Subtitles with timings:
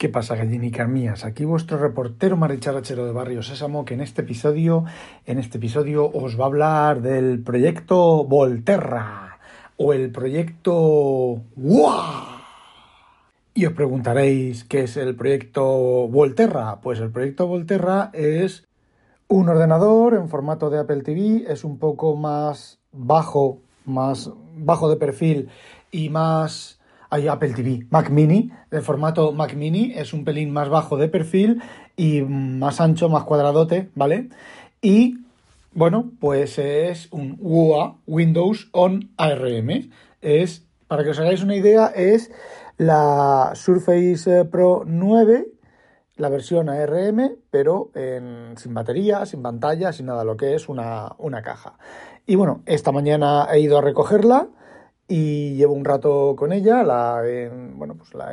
[0.00, 1.26] ¿Qué pasa, gallinicas mías?
[1.26, 4.86] Aquí vuestro reportero maricharachero de Barrio Sésamo, que en este episodio,
[5.26, 9.38] en este episodio os va a hablar del proyecto Volterra
[9.76, 10.72] o el proyecto
[11.54, 11.92] ¡Wow!
[13.52, 15.62] Y os preguntaréis qué es el proyecto
[16.08, 16.80] Volterra.
[16.80, 18.66] Pues el proyecto Volterra es
[19.28, 24.96] un ordenador en formato de Apple TV, es un poco más bajo, más bajo de
[24.96, 25.50] perfil
[25.90, 26.79] y más
[27.10, 31.08] hay Apple TV, Mac Mini, el formato Mac Mini, es un pelín más bajo de
[31.08, 31.60] perfil
[31.96, 34.28] y más ancho, más cuadradote, ¿vale?
[34.80, 35.18] Y
[35.72, 39.90] bueno, pues es un UA, Windows on ARM.
[40.20, 42.30] Es, para que os hagáis una idea, es
[42.76, 45.48] la Surface Pro 9,
[46.16, 47.90] la versión ARM, pero
[48.56, 51.74] sin batería, sin pantalla, sin nada, lo que es una, una caja.
[52.24, 54.48] Y bueno, esta mañana he ido a recogerla
[55.10, 56.82] y llevo un rato con ella.
[56.82, 57.22] La,
[57.74, 58.32] bueno, pues la,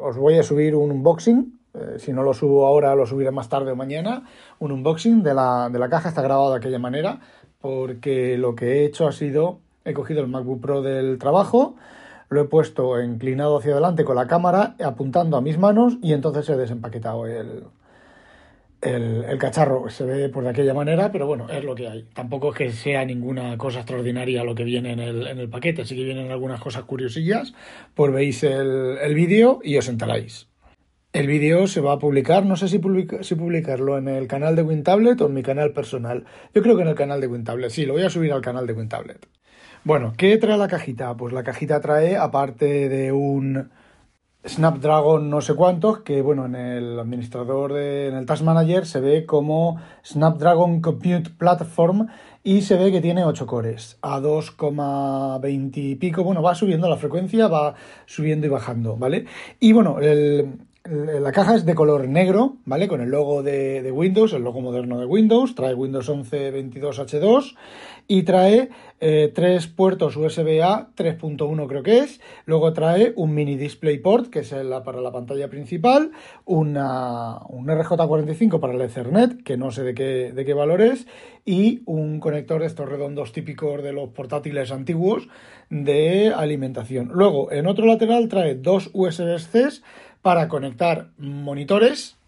[0.00, 1.58] os voy a subir un unboxing.
[1.74, 4.24] Eh, si no lo subo ahora, lo subiré más tarde o mañana.
[4.60, 6.10] Un unboxing de la, de la caja.
[6.10, 7.20] Está grabado de aquella manera
[7.60, 11.74] porque lo que he hecho ha sido, he cogido el MacBook Pro del trabajo,
[12.28, 16.48] lo he puesto inclinado hacia adelante con la cámara, apuntando a mis manos y entonces
[16.48, 17.64] he desempaquetado el,
[18.80, 22.04] el, cacharro se ve por de aquella manera, pero bueno, es lo que hay.
[22.14, 25.84] Tampoco es que sea ninguna cosa extraordinaria lo que viene en el, en el paquete,
[25.84, 27.54] sí que vienen algunas cosas curiosillas,
[27.94, 30.48] pues veis el, el vídeo y os enteráis.
[31.12, 32.80] El vídeo se va a publicar, no sé si,
[33.22, 36.26] si publicarlo en el canal de WinTablet o en mi canal personal.
[36.54, 38.66] Yo creo que en el canal de WinTablet, sí, lo voy a subir al canal
[38.66, 39.26] de WinTablet.
[39.84, 41.16] Bueno, ¿qué trae la cajita?
[41.16, 43.70] Pues la cajita trae, aparte de un
[44.46, 49.00] Snapdragon no sé cuántos, que bueno, en el administrador, de, en el Task Manager se
[49.00, 52.06] ve como Snapdragon Compute Platform
[52.44, 56.22] y se ve que tiene 8 cores a 2,20 y pico.
[56.22, 57.74] Bueno, va subiendo la frecuencia, va
[58.06, 59.26] subiendo y bajando, ¿vale?
[59.58, 59.98] Y bueno,
[60.90, 62.88] la caja es de color negro, ¿vale?
[62.88, 67.56] Con el logo de, Windows, el logo moderno de Windows, trae Windows 11 22H2
[68.06, 74.30] y trae eh, tres puertos USB-A 3.1 creo que es, luego trae un mini DisplayPort
[74.30, 74.54] que es
[74.84, 76.12] para la pantalla principal,
[76.46, 81.06] una, un RJ45 para el Ethernet que no sé de qué, de qué valor es.
[81.44, 85.28] Y un conector de estos redondos típicos de los portátiles antiguos
[85.70, 87.08] de alimentación.
[87.12, 89.82] Luego en otro lateral trae dos USB-C
[90.28, 92.18] para conectar monitores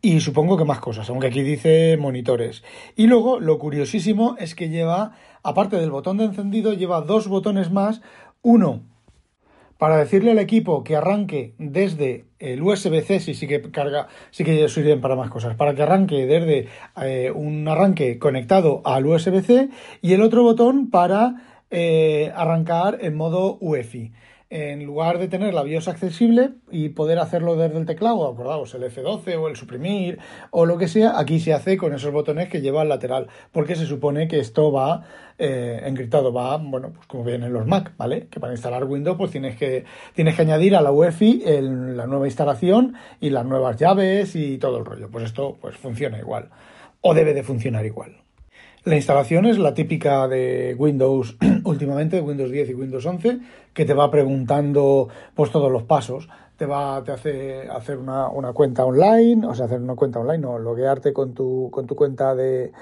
[0.00, 2.62] y supongo que más cosas, aunque aquí dice monitores.
[2.94, 7.72] Y luego lo curiosísimo es que lleva, aparte del botón de encendido, lleva dos botones
[7.72, 8.02] más.
[8.42, 8.82] Uno
[9.78, 14.68] para decirle al equipo que arranque desde el USB-C, si sí que carga, sí que
[14.68, 16.68] sirven para más cosas, para que arranque desde
[17.02, 19.70] eh, un arranque conectado al USB-C
[20.02, 24.12] y el otro botón para eh, arrancar en modo UEFI
[24.50, 28.82] en lugar de tener la BIOS accesible y poder hacerlo desde el teclado, acordaos, el
[28.82, 30.18] F12 o el suprimir
[30.50, 33.76] o lo que sea, aquí se hace con esos botones que lleva al lateral, porque
[33.76, 35.04] se supone que esto va
[35.38, 38.26] eh, encriptado, va, bueno, pues como vienen los Mac, ¿vale?
[38.26, 39.84] Que para instalar Windows pues tienes que,
[40.14, 41.44] tienes que añadir a la UEFI
[41.94, 45.08] la nueva instalación y las nuevas llaves y todo el rollo.
[45.10, 46.50] Pues esto pues funciona igual,
[47.02, 48.16] o debe de funcionar igual.
[48.82, 53.38] La instalación es la típica de Windows últimamente, Windows 10 y Windows 11,
[53.74, 56.30] que te va preguntando pues todos los pasos.
[56.56, 60.38] Te va, te hace hacer una, una cuenta online, o sea, hacer una cuenta online,
[60.38, 62.72] no, loguearte con tu, con tu cuenta de,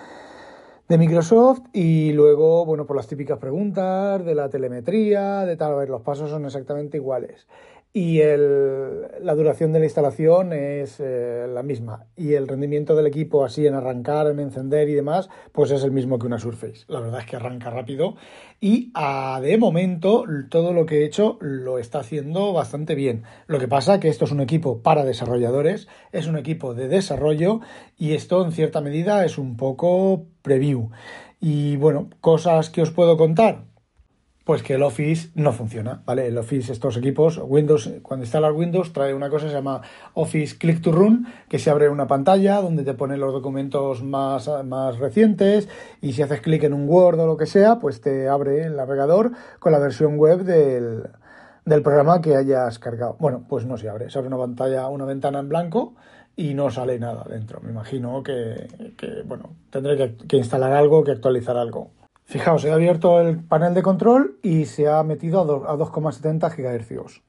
[0.89, 5.77] de Microsoft y luego, bueno, por las típicas preguntas de la telemetría, de tal, a
[5.77, 7.49] ver, los pasos son exactamente iguales
[7.93, 13.07] y el, la duración de la instalación es eh, la misma y el rendimiento del
[13.07, 16.85] equipo así en arrancar, en encender y demás, pues es el mismo que una Surface.
[16.87, 18.17] La verdad es que arranca rápido
[18.61, 23.25] y a, de momento todo lo que he hecho lo está haciendo bastante bien.
[23.47, 27.61] Lo que pasa que esto es un equipo para desarrolladores, es un equipo de desarrollo
[27.97, 30.91] y esto en cierta medida es un poco preview.
[31.41, 33.65] Y bueno, cosas que os puedo contar
[34.49, 36.27] pues que el Office no funciona, ¿vale?
[36.27, 39.83] El Office, estos equipos, Windows, cuando instalas Windows, trae una cosa que se llama
[40.15, 44.51] Office Click to Run, que se abre una pantalla donde te pone los documentos más,
[44.65, 45.69] más recientes
[46.01, 48.77] y si haces clic en un Word o lo que sea, pues te abre el
[48.77, 51.11] navegador con la versión web del,
[51.67, 53.17] del programa que hayas cargado.
[53.21, 55.93] Bueno, pues no se abre, se abre una pantalla, una ventana en blanco
[56.37, 57.61] y no sale nada dentro.
[57.61, 58.67] Me imagino que,
[59.27, 61.91] bueno, tendré que, instalar algo, que actualizar algo.
[62.29, 67.23] Fijaos, he abierto el panel de control y se ha metido a 2,70 GHz.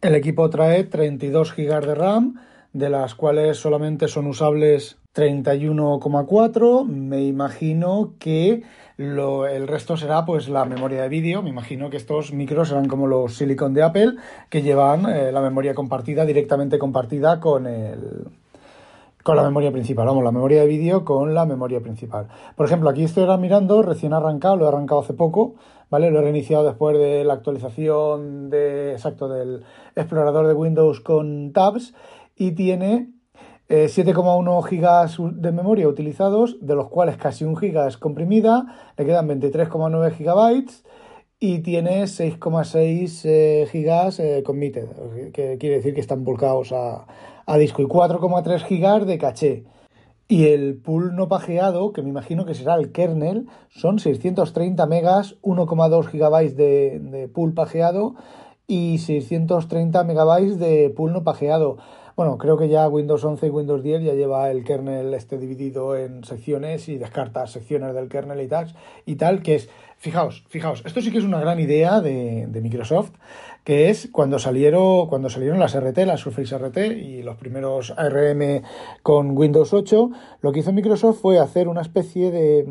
[0.00, 2.40] El equipo trae 32 GB de RAM,
[2.72, 6.86] de las cuales solamente son usables 31,4.
[6.86, 8.62] Me imagino que
[8.96, 11.42] el resto será pues la memoria de vídeo.
[11.42, 14.12] Me imagino que estos micros serán como los Silicon de Apple,
[14.50, 18.28] que llevan eh, la memoria compartida, directamente compartida con el,
[19.24, 22.28] con la memoria principal, vamos, la memoria de vídeo con la memoria principal.
[22.56, 25.54] Por ejemplo, aquí estoy ahora mirando, recién arrancado, lo he arrancado hace poco,
[25.88, 26.10] ¿vale?
[26.10, 29.64] Lo he reiniciado después de la actualización de, exacto, del
[29.96, 31.94] explorador de Windows con tabs
[32.36, 33.14] y tiene
[33.70, 39.06] 7,1 eh, gigas de memoria utilizados, de los cuales casi un giga es comprimida, le
[39.06, 40.84] quedan 23,9 gigabytes
[41.40, 44.86] y tiene 6,6 eh, gigas eh, committed,
[45.32, 47.06] que quiere decir que están volcados a,
[47.46, 49.64] a disco y 4,3 gigas de caché.
[50.26, 55.36] Y el pool no pajeado, que me imagino que será el kernel, son 630 megas,
[55.42, 58.14] 1,2 gigabytes de, de pool pajeado
[58.66, 61.76] y 630 megabytes de pool no pajeado.
[62.16, 65.96] Bueno, creo que ya Windows 11 y Windows 10 ya lleva el kernel este dividido
[65.96, 68.72] en secciones y descarta secciones del kernel y tal,
[69.04, 69.68] y tal que es,
[70.04, 73.12] fijaos, fijaos, esto sí que es una gran idea de, Microsoft,
[73.64, 78.60] que es cuando salieron, cuando salieron las RT, las Surface RT y los primeros ARM
[79.02, 80.10] con Windows 8,
[80.42, 82.66] lo que hizo Microsoft fue hacer una especie de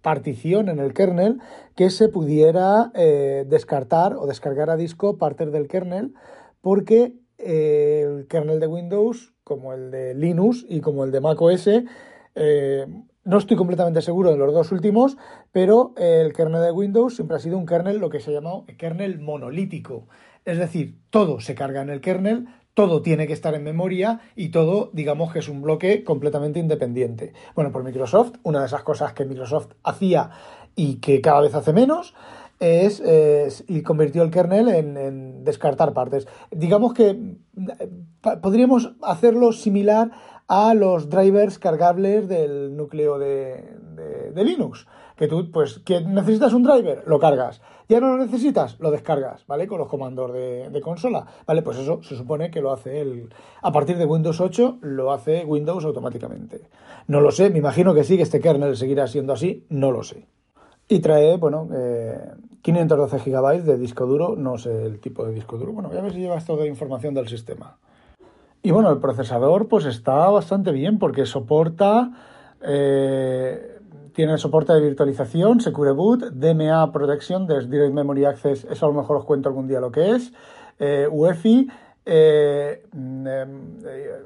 [0.00, 1.42] partición en el kernel
[1.74, 6.14] que se pudiera eh, descartar o descargar a disco partes del kernel
[6.62, 11.68] porque el kernel de Windows, como el de Linux y como el de macOS.
[12.34, 12.86] Eh,
[13.26, 15.18] no estoy completamente seguro de los dos últimos,
[15.52, 18.64] pero el kernel de Windows siempre ha sido un kernel, lo que se ha llamado
[18.78, 20.06] kernel monolítico.
[20.44, 24.50] Es decir, todo se carga en el kernel, todo tiene que estar en memoria y
[24.50, 27.32] todo, digamos que es un bloque completamente independiente.
[27.56, 30.30] Bueno, por Microsoft, una de esas cosas que Microsoft hacía
[30.76, 32.14] y que cada vez hace menos,
[32.60, 33.02] es,
[33.66, 36.26] y convirtió el kernel en, descartar partes.
[36.50, 37.90] Digamos que eh,
[38.40, 40.10] podríamos hacerlo similar
[40.48, 43.64] a los drivers cargables del núcleo de,
[44.34, 44.86] Linux.
[45.16, 47.62] Que tú, pues, que necesitas un driver, lo cargas.
[47.88, 49.66] Ya no lo necesitas, lo descargas, ¿vale?
[49.66, 51.62] Con los comandos de, consola, ¿vale?
[51.62, 53.32] Pues eso se supone que lo hace el...
[53.62, 56.68] A partir de Windows 8 lo hace Windows automáticamente.
[57.06, 60.02] No lo sé, me imagino que sí, que este kernel seguirá siendo así, no lo
[60.02, 60.26] sé.
[60.88, 61.68] Y trae, bueno,
[62.62, 65.72] 512 eh, GB de disco duro, no sé el tipo de disco duro.
[65.72, 67.78] Bueno, voy a ver si lleva esto de información del sistema.
[68.66, 72.10] Y bueno, el procesador pues está bastante bien porque soporta,
[72.62, 73.78] eh,
[74.12, 79.18] tiene soporte de virtualización, Secure Boot, DMA Protection, Direct Memory Access, eso a lo mejor
[79.18, 80.32] os cuento algún día lo que es,
[80.80, 81.68] eh, UEFI,
[82.92, 83.26] mm,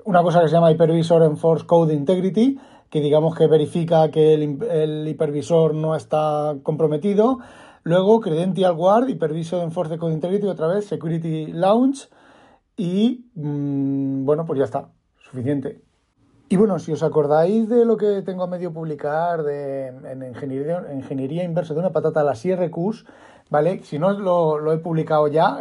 [0.07, 2.59] una cosa que se llama Hypervisor Enforced Code Integrity,
[2.89, 7.41] que digamos que verifica que el, hipervisor no está comprometido.
[7.83, 12.09] Luego, Credential Guard, Hypervisor Enforce Code Integrity, otra vez, Security Launch.
[12.81, 14.89] Y mm, bueno, pues ya está,
[15.19, 15.83] suficiente.
[16.49, 20.87] Y bueno, si os acordáis de lo que tengo a medio publicar de, en ingeniería,
[20.95, 23.05] ingeniería inversa de una patata, las IRQs,
[23.51, 23.83] ¿vale?
[23.85, 25.61] Si no lo, he publicado ya,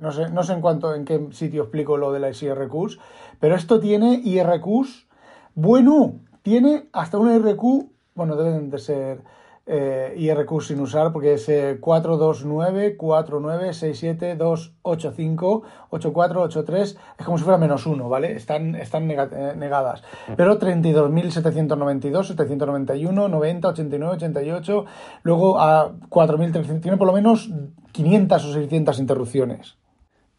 [0.00, 2.98] no, sé, no sé en cuánto, en qué sitio explico lo de las IRQs,
[3.40, 5.08] pero esto tiene IRQs
[5.54, 9.24] bueno, tiene hasta una IRQ, bueno, deben de ser
[9.70, 11.44] eh, IRQ sin usar porque es
[11.78, 18.32] 429, 4967, 285, 8483, es como si fuera menos uno, ¿vale?
[18.32, 20.02] Están, están eh, negadas.
[20.36, 24.84] Pero 32.792, 791, 90, 89, 88,
[25.22, 27.50] luego a 4.300, tiene por lo menos
[27.92, 29.76] 500 o 600 interrupciones.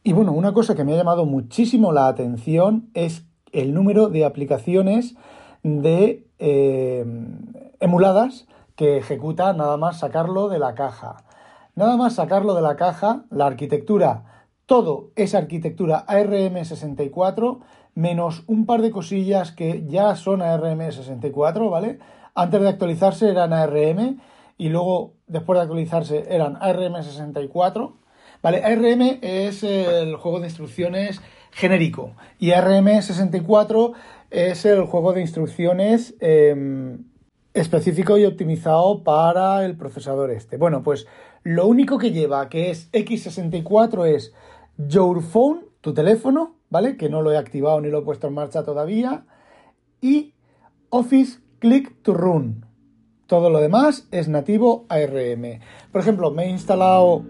[0.03, 4.25] Y bueno, una cosa que me ha llamado muchísimo la atención es el número de
[4.25, 5.15] aplicaciones
[5.61, 7.05] de eh,
[7.79, 8.47] emuladas
[8.79, 11.17] que ejecuta nada más sacarlo de la caja.
[11.75, 17.59] Nada más sacarlo de la caja, la arquitectura, todo es arquitectura ARM64,
[17.93, 21.99] menos un par de cosillas que ya son ARM64, ¿vale?
[22.33, 24.21] Antes de actualizarse eran ARM
[24.57, 27.95] y luego después de actualizarse eran ARM64,
[28.41, 28.63] ¿vale?
[28.63, 31.21] ARM es el juego de instrucciones
[31.51, 33.93] genérico y ARM64
[34.31, 37.08] es el juego de instrucciones em,
[37.61, 40.57] específico y optimizado para el procesador este.
[40.57, 41.07] Bueno, pues
[41.43, 44.33] lo único que lleva, que es X64, es
[44.77, 46.97] Your Phone, tu teléfono, ¿vale?
[46.97, 49.25] Que no lo he activado ni lo he puesto en marcha todavía.
[50.01, 50.33] Y
[50.89, 52.65] Office Click to Run.
[53.27, 55.59] Todo lo demás es nativo ARM.
[55.91, 57.25] Por ejemplo, me he instalado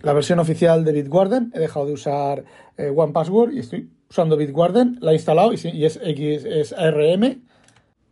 [0.00, 2.44] la versión oficial de Bitwarden, he dejado de usar
[2.76, 7.42] eh, OnePassword y estoy usando Bitwarden, la he instalado y, es, X, es ARM,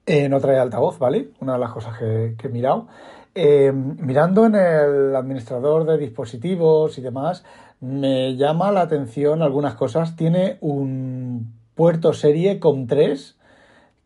[0.07, 1.31] eh, no trae altavoz, ¿vale?
[1.41, 2.89] Una de las cosas que, he mirado.
[3.35, 7.45] Eh, mirando en el administrador de dispositivos y demás,
[7.81, 10.17] me llama la atención algunas cosas.
[10.17, 13.39] Tiene un puerto serie con 3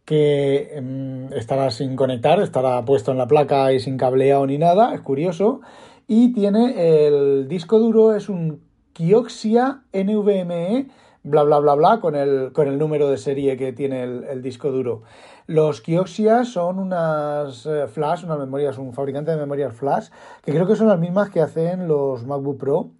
[0.04, 4.94] que em, estará sin conectar, estará puesto en la placa y sin cableado ni nada,
[4.94, 5.60] es curioso.
[6.06, 8.60] Y tiene el disco duro, es un
[8.92, 10.88] Kioxia NVMe,
[11.26, 14.70] bla bla bla bla, con el, con el número de serie que tiene el, disco
[14.70, 15.02] duro.
[15.46, 20.08] Los Kioxia son unas eh, flash, unas memorias, un fabricante de memorias flash,
[20.42, 22.90] que creo que son las mismas que hacen los MacBook Pro.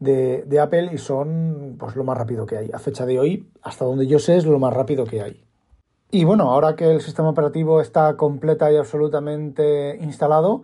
[0.00, 2.70] De, de, Apple y son pues lo más rápido que hay.
[2.74, 5.44] A fecha de hoy, hasta donde yo sé, es lo más rápido que hay.
[6.10, 10.62] Y bueno, ahora que el sistema operativo está completa y absolutamente instalado,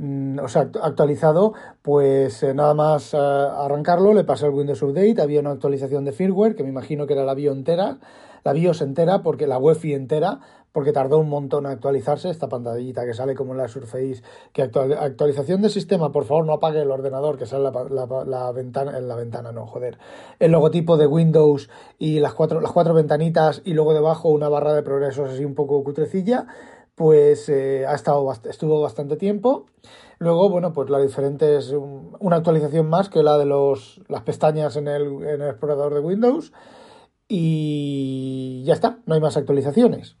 [0.00, 5.40] o sea, actualizado, pues eh, nada más eh, arrancarlo, le pasé el Windows Update, había
[5.40, 7.98] una actualización de firmware, que me imagino que era la BIOS entera,
[8.44, 10.38] la BIOS entera, porque la UEFI entera,
[10.70, 14.62] porque tardó un montón en actualizarse, esta pantallita que sale como en la Surface, que
[14.62, 19.08] actualización de sistema, por favor no apague el ordenador que sale la, la, ventana, en
[19.08, 19.98] la ventana, no, joder,
[20.38, 24.74] el logotipo de Windows y las cuatro, las cuatro ventanitas y luego debajo una barra
[24.74, 26.46] de progresos así un poco cutrecilla,
[26.98, 29.66] pues eh, ha estado, estuvo bastante tiempo.
[30.18, 34.76] Luego, bueno, pues la diferente es una actualización más que la de los, las pestañas
[34.76, 36.52] en el, en el explorador de Windows.
[37.28, 40.16] Y ya está, no hay más actualizaciones.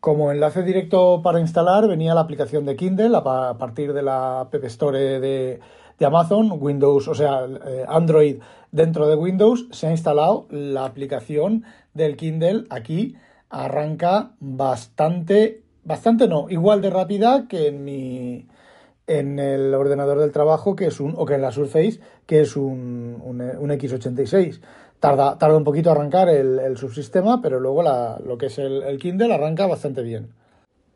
[0.00, 4.54] Como enlace directo para instalar venía la aplicación de Kindle a partir de la App
[4.64, 5.60] Store de,
[6.04, 8.40] Amazon, Windows, o sea, eh, Android
[8.72, 13.16] dentro de Windows, se ha instalado la aplicación del Kindle aquí.
[13.50, 18.46] Arranca bastante, bastante no, igual de rápida que en mi
[19.06, 22.56] en el ordenador del trabajo, que es un, o que en la Surface, que es
[22.56, 24.60] un, un, un X86.
[25.00, 29.66] Tarda, tarda un poquito arrancar el, subsistema, pero luego lo que es el, Kindle arranca
[29.66, 30.28] bastante bien.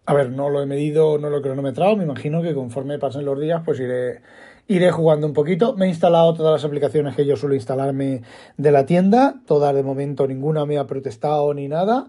[0.06, 3.24] A ver, no lo he medido, no lo he cronometrado, me imagino que conforme pasen
[3.24, 4.20] los días pues iré,
[4.68, 5.74] iré jugando un poquito.
[5.74, 8.22] Me he instalado todas las aplicaciones que yo suelo instalarme
[8.56, 12.06] de la tienda, todas de momento ninguna me ha protestado ni nada.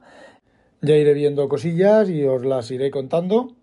[0.82, 3.54] Ya iré viendo cosillas y os las iré contando.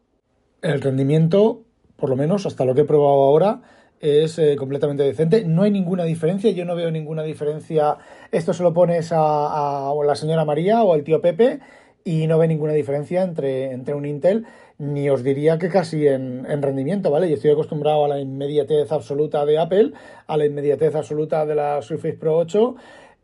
[0.62, 1.62] El rendimiento,
[1.96, 3.62] por lo menos hasta lo que he probado ahora,
[4.00, 5.44] es eh, completamente decente.
[5.44, 7.98] No hay ninguna diferencia, yo no veo ninguna diferencia.
[8.32, 11.60] Esto se lo pones a, la señora María o al tío Pepe
[12.02, 14.44] y no ve ninguna diferencia entre, entre un Intel,
[14.78, 17.28] ni os diría que casi en, en, rendimiento, ¿vale?
[17.28, 19.92] Yo estoy acostumbrado a la inmediatez absoluta de Apple,
[20.26, 22.74] a la inmediatez absoluta de la Surface Pro 8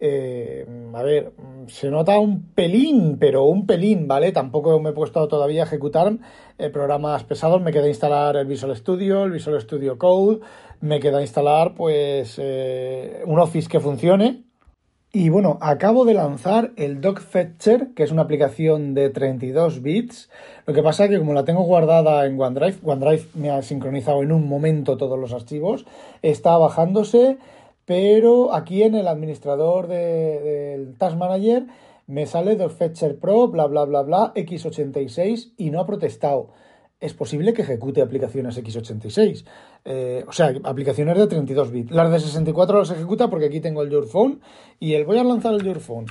[0.03, 1.33] eh, a ver,
[1.67, 4.33] se nota un pelín, pero un pelín, ¿vale?
[4.33, 6.17] Tampoco me he puesto todavía a ejecutar
[6.57, 7.61] eh, programas pesados.
[7.61, 10.41] Me queda instalar el Visual Studio, el Visual Studio Code.
[10.81, 14.45] Me queda instalar, pues, eh, un Office que funcione.
[15.13, 20.31] Y bueno, acabo de lanzar el Doc Fetcher, que es una aplicación de 32 bits.
[20.67, 24.23] Lo que pasa es que como la tengo guardada en OneDrive, OneDrive me ha sincronizado
[24.23, 25.85] en un momento todos los archivos,
[26.23, 27.39] está bajándose
[27.85, 31.67] pero aquí en el administrador del Task Manager
[32.07, 36.51] me sale Fetcher Pro, bla, bla, bla, bla, x86 y no ha protestado.
[36.99, 39.45] Es posible que ejecute aplicaciones x86.
[39.85, 41.91] Eh, o sea, aplicaciones de 32 bits.
[41.93, 44.41] Las de 64 las ejecuta porque aquí tengo el Your Phone
[44.79, 46.07] y el voy a lanzar el Your Phone.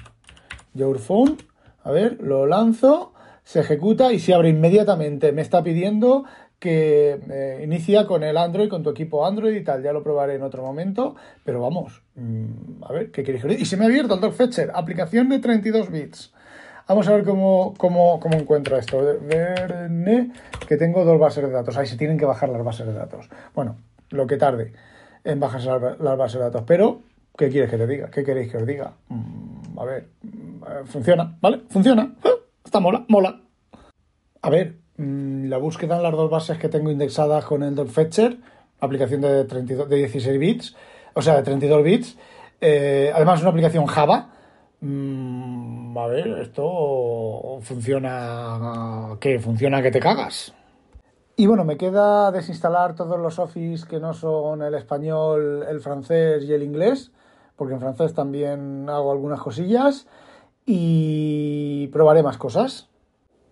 [0.74, 1.38] Your Phone,
[1.84, 5.32] a ver, lo lanzo, se ejecuta y se abre inmediatamente.
[5.32, 6.24] Me está pidiendo
[6.60, 9.82] que eh, inicia con el Android, con tu equipo Android y tal.
[9.82, 13.66] Ya lo probaré en otro momento, pero vamos, mm, a ver, ¿qué queréis que Y
[13.66, 16.34] se me ha abierto el Fetcher, aplicación de 32 bits.
[16.88, 19.00] Vamos a ver cómo, cómo, cómo encuentro esto.
[19.22, 20.32] Verne,
[20.68, 21.78] que tengo dos bases de datos.
[21.78, 23.30] Ahí se tienen que bajar las bases de datos.
[23.54, 23.78] Bueno,
[24.10, 24.74] lo que tarde
[25.24, 26.63] en bajarse las bases de datos.
[26.66, 27.04] Pero,
[27.38, 28.10] ¿qué quieres que te diga?
[28.10, 28.94] ¿Qué queréis que os diga?
[29.10, 31.62] Mm, a ver, mm, funciona, ¿vale?
[31.70, 32.16] Funciona.
[32.66, 33.39] Está mola, mola.
[34.42, 38.38] A ver, la búsqueda en las dos bases que tengo indexadas con el Fetcher,
[38.82, 40.75] aplicación de, 32, de 16 bits,
[41.13, 42.18] o sea, de 32 bits.
[42.60, 44.29] Eh, además, es una aplicación Java.
[44.82, 49.15] Mm, a ver, esto funciona.
[49.22, 50.53] que funciona que te cagas.
[51.38, 56.44] Y bueno, me queda desinstalar todos los Office que no son el español, el francés
[56.44, 57.13] y el inglés,
[57.56, 60.08] porque en francés también hago algunas cosillas
[60.65, 62.89] y probaré más cosas.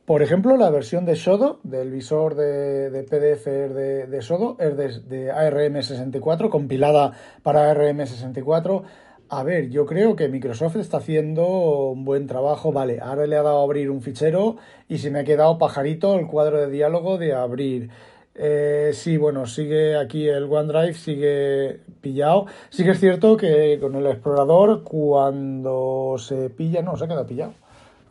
[0.08, 4.78] Por ejemplo, la versión de Sodo, del visor de, PDF de, de, Sodo, es
[5.10, 7.12] de, ARM64, compilada
[7.44, 8.84] para ARM64.
[9.28, 12.72] A ver, yo creo que Microsoft está haciendo un buen trabajo.
[12.72, 14.56] Vale, ahora le ha dado a abrir un fichero
[14.88, 17.90] y se me ha quedado pajarito el cuadro de diálogo de abrir
[18.34, 22.46] Eh, sí, bueno, sigue aquí el OneDrive, sigue pillado.
[22.70, 27.26] Sí que es cierto que con el explorador, cuando se pilla, no, se ha quedado
[27.26, 27.54] pillado.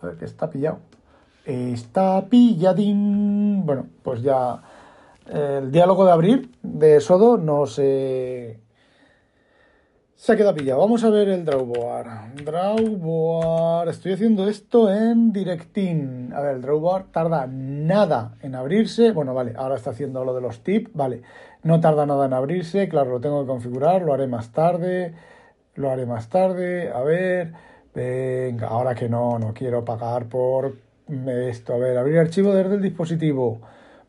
[0.02, 0.80] A ver, que está pillado.
[1.46, 3.64] Está pilladín.
[3.64, 4.60] Bueno, pues ya
[5.32, 8.58] el diálogo de abrir de Sodo no se
[10.16, 10.80] se ha quedado pillado.
[10.80, 12.42] Vamos a ver el drawboard.
[12.44, 13.90] Drawboard.
[13.90, 16.32] Estoy haciendo esto en Directin.
[16.34, 19.12] A ver, el drawboard tarda nada en abrirse.
[19.12, 20.90] Bueno, vale, ahora está haciendo lo de los tips.
[20.94, 21.22] Vale,
[21.62, 22.88] no tarda nada en abrirse.
[22.88, 24.02] Claro, lo tengo que configurar.
[24.02, 25.14] Lo haré más tarde.
[25.76, 26.90] Lo haré más tarde.
[26.90, 27.52] A ver.
[27.94, 31.74] Venga, ahora que no, no quiero pagar por esto.
[31.74, 33.60] A ver, abrir archivo desde el dispositivo.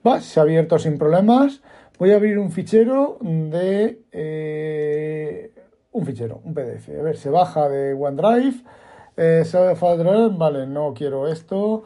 [0.06, 1.62] Va, se ha abierto sin problemas.
[2.00, 4.02] Voy a abrir un fichero de...
[4.12, 5.52] Eh,
[5.92, 6.90] un fichero, un PDF.
[6.90, 8.64] A ver, se baja de OneDrive.
[9.18, 9.44] Eh,
[10.38, 11.84] vale, no quiero esto.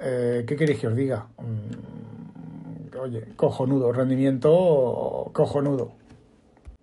[0.00, 1.28] Eh, ¿Qué queréis que os diga?
[1.38, 5.92] Mm, oye, cojonudo, rendimiento cojonudo.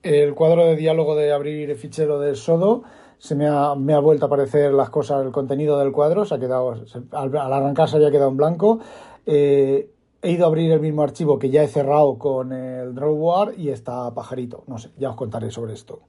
[0.01, 2.83] El cuadro de diálogo de abrir fichero del Sodo
[3.19, 6.35] se me ha, me ha vuelto a aparecer las cosas, el contenido del cuadro, se
[6.35, 6.73] ha quedado,
[7.11, 8.79] al, arrancar se había quedado en blanco.
[9.25, 13.57] Eh, he ido a abrir el mismo archivo que ya he cerrado con el drawboard
[13.57, 14.63] y está pajarito.
[14.67, 15.99] No sé, ya os contaré sobre esto.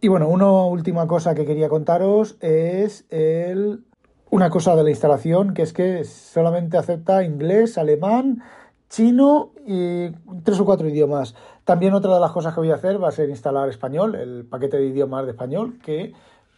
[0.00, 3.84] Y bueno, una última cosa que quería contaros es el,
[4.30, 8.42] una cosa de la instalación, que es que solamente acepta inglés, alemán,
[8.88, 10.10] chino y
[10.42, 11.34] tres o cuatro idiomas.
[11.64, 14.44] También otra de las cosas que voy a hacer va a ser instalar español, el
[14.44, 16.12] paquete de idiomas de español, que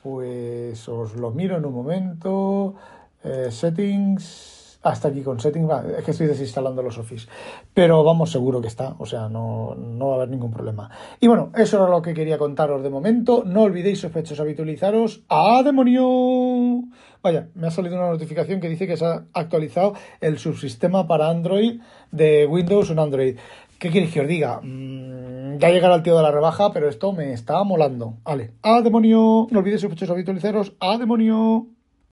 [0.05, 2.75] pues os lo miro en un momento.
[3.25, 7.27] Eh, settings, hasta aquí con settings, es que estoy desinstalando los Office.
[7.73, 10.91] Pero vamos, seguro que está, o sea, no, no, va a haber ningún problema.
[11.21, 13.45] Y bueno, eso era lo que quería contaros de momento.
[13.47, 15.23] No olvidéis, sospechosos, habitualizaros.
[15.31, 16.83] ¡A demonio!
[17.23, 21.31] Vaya, me ha salido una notificación que dice que se ha actualizado el subsistema para
[21.31, 21.81] Android
[22.13, 23.39] de Windows en Android.
[23.79, 24.61] ¿Qué queréis que os diga?
[24.63, 28.19] Mm, ya llegará el tío de la rebaja, pero esto me está molando.
[28.25, 29.47] Vale, ¡a demonio!
[29.51, 30.75] No olvidéis, sospechosos, habitualizaros.
[30.81, 31.74] ¡A demonio!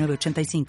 [0.00, 0.64] 85